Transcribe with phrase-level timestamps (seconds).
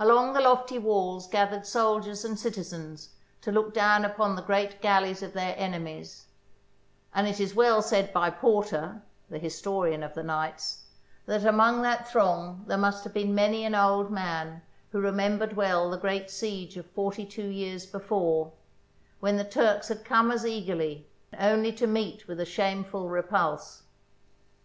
[0.00, 3.10] Along the lofty walls gathered soldiers and citi zens
[3.40, 6.26] to look down upon the great galleys of their enemies,
[7.14, 10.86] and it is well said by Porter, the historian of the knights,
[11.26, 15.88] that among that throng there must have been many an old man who remembered well
[15.88, 18.50] the great siege of forty two years before,
[19.20, 21.06] when the Turks had come as eagerly,
[21.38, 23.84] only to meet with a shameful repulse.